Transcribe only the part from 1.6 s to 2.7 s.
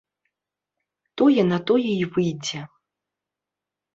тое й выйдзе.